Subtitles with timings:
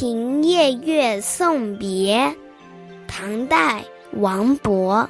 [0.00, 2.16] 庭夜月送别》，
[3.08, 5.04] 唐代王勃。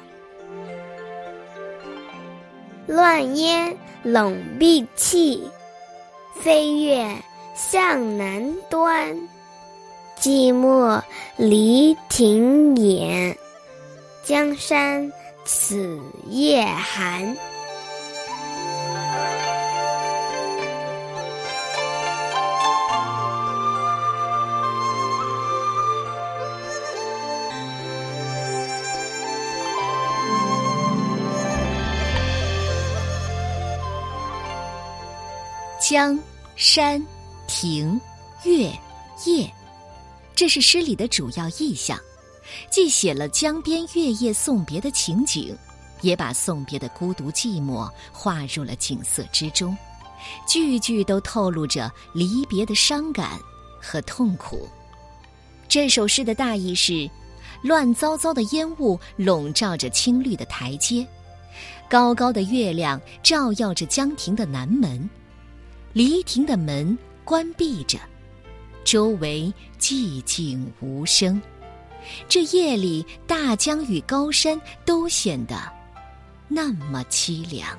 [2.87, 5.47] 乱烟笼碧气，
[6.41, 7.07] 飞月
[7.53, 9.15] 向南端。
[10.19, 10.99] 寂寞
[11.37, 13.37] 离亭掩，
[14.23, 15.13] 江山
[15.45, 17.37] 此夜寒。
[35.89, 36.15] 江、
[36.55, 37.03] 山、
[37.47, 37.99] 亭、
[38.43, 38.71] 月、
[39.25, 39.51] 夜，
[40.35, 41.97] 这是诗里的主要意象，
[42.69, 45.57] 既写了江边月夜送别的情景，
[46.01, 49.75] 也把送别的孤独寂寞画入了景色之中，
[50.47, 53.39] 句句都透露着离别的伤感
[53.81, 54.69] 和痛苦。
[55.67, 57.09] 这首诗的大意是：
[57.63, 61.03] 乱糟糟的烟雾笼罩着青绿的台阶，
[61.89, 65.09] 高高的月亮照耀着江亭的南门。
[65.91, 67.97] 离亭的门关闭着，
[68.83, 71.41] 周围寂静无声。
[72.27, 75.55] 这夜里，大江与高山都显得
[76.47, 77.77] 那么凄凉。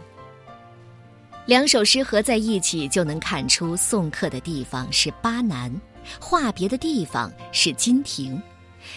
[1.47, 5.73] 两首诗合在一起，就能看出送客的地方是巴南，
[6.21, 8.41] 话别的地方是金亭，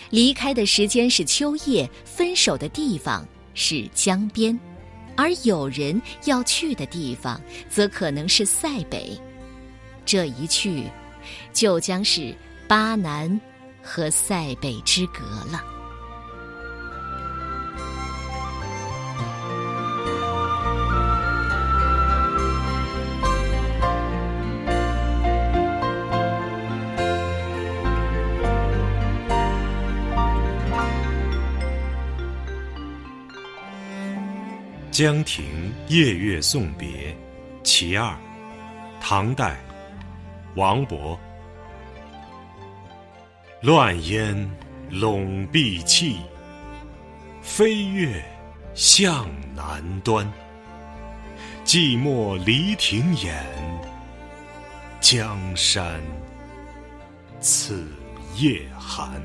[0.10, 4.60] 离开的时间是秋夜，分手的地方是江边。
[5.16, 9.20] 而有人要去的地方，则可能是塞北。
[10.06, 10.84] 这一去，
[11.54, 12.36] 就将是
[12.68, 13.40] 巴南
[13.82, 15.64] 和塞北之隔了。
[34.94, 36.88] 《江亭夜月送别》
[37.64, 38.16] 其二，
[39.02, 39.58] 唐代，
[40.54, 41.18] 王勃。
[43.60, 44.48] 乱烟
[44.92, 46.20] 笼碧气，
[47.42, 48.24] 飞月
[48.76, 50.32] 向南端。
[51.66, 53.44] 寂寞离亭掩，
[55.02, 56.00] 江山
[57.42, 57.88] 此
[58.36, 59.20] 夜寒。